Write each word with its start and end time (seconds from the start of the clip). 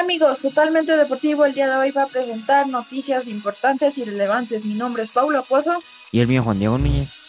Hola 0.00 0.06
amigos, 0.06 0.40
totalmente 0.40 0.96
deportivo. 0.96 1.44
El 1.44 1.52
día 1.52 1.68
de 1.68 1.76
hoy 1.76 1.90
va 1.90 2.04
a 2.04 2.06
presentar 2.06 2.66
noticias 2.66 3.26
importantes 3.26 3.98
y 3.98 4.04
relevantes. 4.04 4.64
Mi 4.64 4.72
nombre 4.72 5.02
es 5.02 5.10
Paulo 5.10 5.44
Pozo. 5.44 5.78
Y 6.10 6.20
el 6.20 6.26
mío 6.26 6.42
Juan 6.42 6.58
Diego 6.58 6.78
Núñez. 6.78 7.20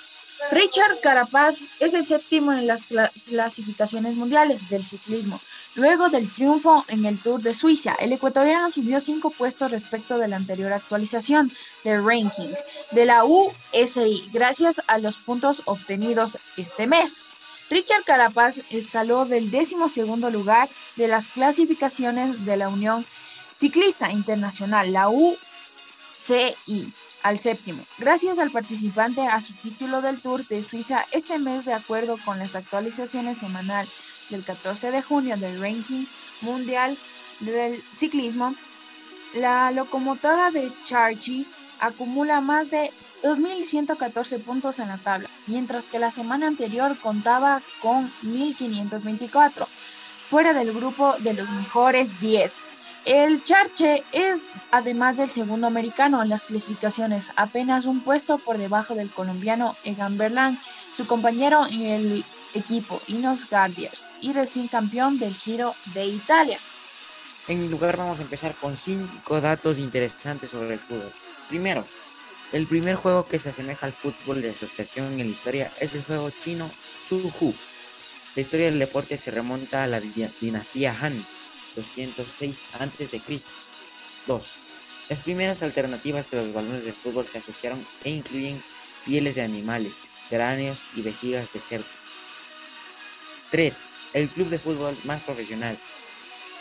Richard 0.52 1.02
Carapaz 1.04 1.60
es 1.82 1.94
el 1.94 2.08
séptimo 2.08 2.54
en 2.54 2.68
las 2.68 2.86
clasificaciones 3.28 4.16
mundiales 4.16 4.70
del 4.70 4.86
ciclismo. 4.86 5.42
Luego 5.76 6.08
del 6.08 6.32
triunfo 6.32 6.86
en 6.88 7.04
el 7.04 7.20
Tour 7.20 7.42
de 7.42 7.54
Suiza, 7.54 7.94
el 8.00 8.14
ecuatoriano 8.14 8.72
subió 8.72 9.02
cinco 9.02 9.32
puestos 9.32 9.70
respecto 9.70 10.18
de 10.18 10.30
la 10.30 10.38
anterior 10.38 10.72
actualización 10.72 11.52
del 11.84 12.06
ranking 12.06 12.54
de 12.92 13.06
la 13.06 13.26
USI, 13.26 14.30
gracias 14.32 14.82
a 14.88 14.98
los 14.98 15.18
puntos 15.18 15.62
obtenidos 15.66 16.38
este 16.56 16.88
mes. 16.88 17.26
Richard 17.72 18.04
Carapaz 18.04 18.62
escaló 18.70 19.24
del 19.24 19.50
décimo 19.50 19.88
segundo 19.88 20.30
lugar 20.30 20.68
de 20.98 21.08
las 21.08 21.30
clasificaciones 21.30 22.46
de 22.46 22.58
la 22.58 22.68
Unión 22.68 23.06
Ciclista 23.56 24.12
Internacional, 24.12 24.92
la 24.92 25.08
UCI, 25.08 26.94
al 27.24 27.40
séptimo, 27.40 27.82
gracias 27.98 28.40
al 28.40 28.52
participante 28.52 29.22
a 29.22 29.40
su 29.40 29.54
título 29.54 30.02
del 30.02 30.20
Tour 30.20 30.46
de 30.48 30.66
Suiza 30.66 31.06
este 31.12 31.40
mes 31.40 31.64
de 31.64 31.74
acuerdo 31.74 32.18
con 32.26 32.40
las 32.40 32.56
actualizaciones 32.56 33.38
semanal 33.38 33.88
del 34.30 34.44
14 34.44 34.92
de 34.92 35.02
junio 35.02 35.38
del 35.38 35.62
ranking 35.62 36.06
mundial 36.42 36.98
del 37.40 37.82
ciclismo, 37.96 38.54
la 39.34 39.72
locomotora 39.72 40.52
de 40.52 40.74
Charchi 40.84 41.48
acumula 41.80 42.42
más 42.42 42.70
de 42.70 42.92
2.114 43.24 44.40
puntos 44.42 44.80
en 44.80 44.88
la 44.88 44.98
tabla, 44.98 45.30
mientras 45.48 45.86
que 45.86 46.00
la 46.00 46.12
semana 46.12 46.48
anterior 46.48 46.98
contaba 46.98 47.62
con 47.82 48.12
1.524, 48.24 49.68
fuera 50.28 50.54
del 50.54 50.74
grupo 50.74 51.16
de 51.20 51.34
los 51.34 51.50
mejores 51.50 52.20
10. 52.20 52.64
El 53.06 53.44
Charche 53.44 54.04
es, 54.12 54.40
además 54.72 55.18
del 55.18 55.30
segundo 55.30 55.68
americano 55.68 56.22
en 56.22 56.30
las 56.30 56.44
clasificaciones, 56.44 57.32
apenas 57.36 57.86
un 57.86 58.02
puesto 58.02 58.38
por 58.38 58.58
debajo 58.58 58.94
del 58.94 59.10
colombiano 59.10 59.76
Egan 59.84 60.18
Berlán, 60.18 60.60
su 60.96 61.08
compañero 61.08 61.66
en 61.66 61.82
el 61.82 62.26
equipo 62.54 63.02
Inos 63.08 63.50
Guardians 63.50 64.06
y 64.20 64.34
recién 64.34 64.68
campeón 64.68 65.18
del 65.18 65.34
Giro 65.34 65.74
de 65.94 66.06
Italia. 66.06 66.60
En 67.48 67.72
lugar 67.72 67.98
vamos 67.98 68.20
a 68.20 68.24
empezar 68.24 68.54
con 68.54 68.78
cinco 68.78 69.42
datos 69.42 69.80
interesantes 69.80 70.52
sobre 70.52 70.74
el 70.74 70.80
fútbol. 70.80 71.12
Primero, 71.50 71.86
el 72.52 72.68
primer 72.68 72.96
juego 72.96 73.28
que 73.28 73.40
se 73.40 73.50
asemeja 73.50 73.86
al 73.86 73.94
fútbol 73.94 74.42
de 74.42 74.50
asociación 74.50 75.20
en 75.20 75.28
la 75.28 75.34
historia 75.34 75.72
es 75.80 75.94
el 75.96 76.04
juego 76.04 76.30
chino 76.32 76.70
Suhu. 77.08 77.54
La 78.36 78.42
historia 78.42 78.66
del 78.68 78.80
deporte 78.80 79.18
se 79.18 79.32
remonta 79.32 79.84
a 79.84 79.88
la 79.88 80.00
dinastía 80.00 80.96
Han, 81.02 81.26
206 81.76 82.68
a.C. 82.80 83.22
2. 84.28 84.48
Las 85.10 85.24
primeras 85.24 85.62
alternativas 85.64 86.30
de 86.30 86.38
los 86.42 86.54
balones 86.54 86.86
de 86.86 86.94
fútbol 86.94 87.26
se 87.28 87.38
asociaron 87.38 87.86
e 88.04 88.12
incluyen 88.12 88.62
pieles 89.06 89.36
de 89.36 89.42
animales, 89.42 90.10
cráneos 90.30 90.86
y 90.96 91.02
vejigas 91.02 91.52
de 91.54 91.60
cerdo. 91.60 91.86
3. 93.50 93.82
El 94.14 94.30
club 94.30 94.50
de 94.50 94.60
fútbol 94.60 94.98
más 95.06 95.22
profesional 95.24 95.78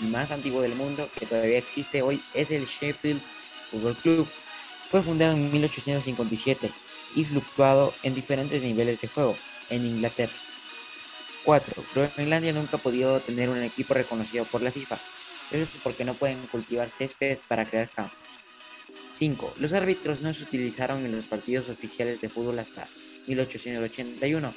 y 0.01 0.05
más 0.05 0.31
antiguo 0.31 0.63
del 0.63 0.75
mundo 0.75 1.09
que 1.19 1.27
todavía 1.27 1.59
existe 1.59 2.03
hoy 2.03 2.23
es 2.35 2.51
el 2.51 2.67
Sheffield 2.67 3.21
Football 3.71 3.97
Club, 3.97 4.29
fue 4.91 5.03
fundado 5.03 5.35
en 5.35 5.53
1857 5.53 6.71
y 7.15 7.25
fluctuado 7.25 7.95
en 8.03 8.15
diferentes 8.15 8.63
niveles 8.63 9.01
de 9.01 9.09
juego 9.09 9.37
en 9.71 9.87
Inglaterra. 9.87 10.33
4. 11.45 11.85
Groenlandia 11.95 12.53
nunca 12.53 12.77
ha 12.77 12.81
podido 12.81 13.21
tener 13.21 13.49
un 13.49 13.63
equipo 13.63 13.95
reconocido 13.95 14.45
por 14.45 14.63
la 14.63 14.71
FIFA. 14.71 14.99
Eso 15.51 15.63
es 15.63 15.71
porque 15.83 16.05
no 16.05 16.15
pueden 16.15 16.47
cultivar 16.49 16.91
césped 16.91 17.39
para 17.49 17.69
crear 17.69 17.89
campos. 17.89 18.19
5. 19.13 19.55
Los 19.59 19.73
árbitros 19.73 20.21
no 20.21 20.33
se 20.35 20.43
utilizaron 20.43 21.05
en 21.05 21.15
los 21.15 21.27
partidos 21.27 21.69
oficiales 21.69 22.21
de 22.21 22.29
fútbol 22.29 22.59
hasta 22.59 22.87
1881. 23.27 24.53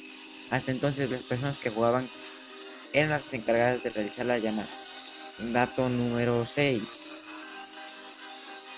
Hasta 0.50 0.70
entonces 0.70 1.10
las 1.10 1.22
personas 1.22 1.58
que 1.58 1.70
jugaban 1.70 2.08
eran 2.92 3.10
las 3.10 3.32
encargadas 3.34 3.82
de 3.82 3.90
realizar 3.90 4.26
las 4.26 4.42
llamadas. 4.42 4.90
Dato 5.52 5.88
número 5.88 6.46
6. 6.46 6.82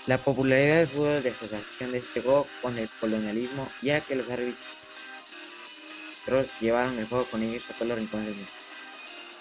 La 0.07 0.19
popularidad 0.19 0.77
del 0.77 0.87
fútbol 0.87 1.21
de 1.21 1.31
asociación 1.31 1.91
despegó 1.91 2.47
con 2.63 2.79
el 2.79 2.89
colonialismo, 3.01 3.69
ya 3.83 4.01
que 4.01 4.15
los 4.15 4.31
árbitros 4.31 4.57
llevaron 6.61 6.97
el 7.01 7.09
juego 7.09 7.25
con 7.25 7.43
ellos 7.43 7.69
a 7.69 7.73
todos 7.73 7.89
los 7.89 7.99
rincones 7.99 8.27
del 8.27 8.37
mundo. 8.37 8.51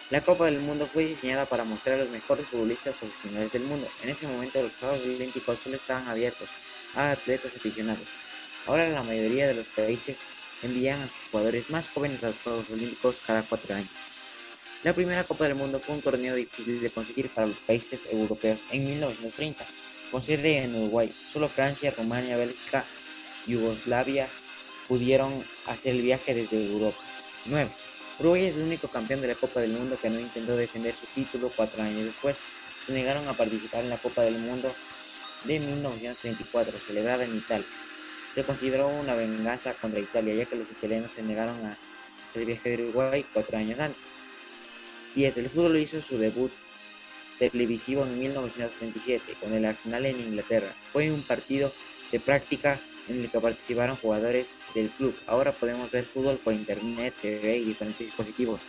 La 0.10 0.22
Copa 0.22 0.46
del 0.46 0.60
Mundo 0.62 0.90
fue 0.92 1.06
diseñada 1.06 1.46
para 1.46 1.66
mostrar 1.66 2.00
a 2.00 2.04
los 2.04 2.10
mejores 2.10 2.48
futbolistas 2.48 2.96
profesionales 2.96 3.52
del 3.52 3.62
mundo. 3.62 3.88
En 4.02 4.10
ese 4.10 4.26
momento 4.26 4.60
los 4.60 4.76
Juegos 4.78 5.02
Olímpicos 5.02 5.60
solo 5.60 5.76
estaban 5.76 6.08
abiertos 6.08 6.50
a 6.96 7.12
atletas 7.12 7.56
aficionados. 7.56 8.08
Ahora 8.66 8.90
la 8.90 9.04
mayoría 9.04 9.48
de 9.48 9.54
los 9.54 9.68
países 9.68 10.26
envían 10.64 11.00
a 11.00 11.08
sus 11.08 11.30
jugadores 11.30 11.70
más 11.70 11.90
jóvenes 11.90 12.24
a 12.24 12.30
los 12.30 12.40
Juegos 12.40 12.72
Olímpicos 12.72 13.22
cada 13.24 13.44
cuatro 13.44 13.76
años. 13.76 13.90
La 14.84 14.96
primera 14.96 15.24
Copa 15.26 15.44
del 15.44 15.54
Mundo 15.54 15.80
fue 15.80 15.94
un 15.94 16.02
torneo 16.02 16.34
difícil 16.34 16.82
de 16.82 16.90
conseguir 16.90 17.30
para 17.30 17.46
los 17.46 17.60
países 17.60 18.08
europeos 18.12 18.62
en 18.72 18.84
1930 18.84 19.64
con 20.16 20.24
sede 20.24 20.64
en 20.64 20.74
Uruguay. 20.74 21.14
Solo 21.34 21.50
Francia, 21.50 21.92
Rumania, 21.92 22.38
Bélgica, 22.38 22.86
Yugoslavia 23.48 24.30
pudieron 24.88 25.30
hacer 25.68 25.94
el 25.94 26.04
viaje 26.04 26.34
desde 26.34 26.72
Europa. 26.72 26.98
9. 27.44 27.70
Uruguay 28.20 28.46
es 28.46 28.56
el 28.56 28.62
único 28.62 28.88
campeón 28.88 29.20
de 29.20 29.28
la 29.28 29.36
Copa 29.36 29.60
del 29.60 29.74
Mundo 29.74 29.98
que 30.02 30.10
no 30.10 30.18
intentó 30.18 30.56
defender 30.56 30.96
su 30.96 31.06
título 31.08 31.52
cuatro 31.54 31.84
años 31.84 32.06
después. 32.06 32.38
Se 32.86 32.94
negaron 32.94 33.28
a 33.28 33.34
participar 33.34 33.84
en 33.84 33.90
la 33.90 33.98
Copa 33.98 34.22
del 34.22 34.38
Mundo 34.38 34.72
de 35.44 35.60
1934, 35.60 36.80
celebrada 36.80 37.26
en 37.26 37.36
Italia. 37.36 37.68
Se 38.34 38.46
consideró 38.46 38.88
una 38.88 39.16
venganza 39.16 39.74
contra 39.74 40.00
Italia, 40.00 40.34
ya 40.34 40.46
que 40.46 40.56
los 40.56 40.72
italianos 40.72 41.12
se 41.12 41.24
negaron 41.24 41.58
a 41.66 41.72
hacer 41.72 42.44
el 42.44 42.46
viaje 42.46 42.78
de 42.78 42.84
Uruguay 42.86 43.26
cuatro 43.34 43.58
años 43.58 43.82
antes. 43.82 44.02
10. 45.14 45.36
El 45.36 45.50
fútbol 45.50 45.76
hizo 45.76 46.02
su 46.02 46.18
debut 46.18 46.54
televisivo 47.40 48.04
en 48.04 48.20
1937 48.20 49.34
con 49.42 49.54
el 49.54 49.66
Arsenal 49.66 50.06
en 50.06 50.20
Inglaterra. 50.20 50.74
Fue 50.92 51.12
un 51.12 51.22
partido 51.22 51.72
de 52.12 52.20
práctica 52.20 52.80
en 53.08 53.22
el 53.22 53.30
que 53.30 53.40
participaron 53.40 53.98
jugadores 53.98 54.58
del 54.74 54.90
club. 54.90 55.16
Ahora 55.28 55.52
podemos 55.52 55.92
ver 55.92 56.06
fútbol 56.06 56.38
por 56.38 56.54
internet, 56.54 57.14
TV 57.22 57.58
y 57.58 57.66
diferentes 57.66 58.06
dispositivos. 58.06 58.62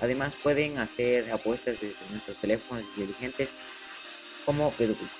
Además 0.00 0.34
pueden 0.42 0.78
hacer 0.78 1.30
apuestas 1.32 1.80
desde 1.80 2.04
nuestros 2.10 2.36
teléfonos 2.38 2.84
inteligentes 2.96 3.54
como 4.44 4.72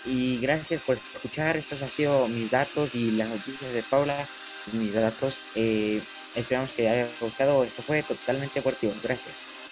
Y 0.05 0.39
gracias 0.39 0.81
por 0.83 0.97
escuchar. 0.97 1.57
Estos 1.57 1.83
han 1.83 1.91
sido 1.91 2.28
mis 2.28 2.51
datos 2.51 2.95
y 2.95 3.11
las 3.11 3.28
noticias 3.28 3.73
de 3.73 3.83
Paula. 3.83 4.27
Mis 4.73 4.95
datos. 4.95 5.39
Eh, 5.55 6.01
esperamos 6.34 6.73
que 6.73 6.89
haya 6.89 7.09
gustado. 7.21 7.65
Esto 7.65 7.83
fue 7.83 8.03
totalmente 8.05 8.61
deportivo. 8.61 8.95
Gracias. 9.03 9.66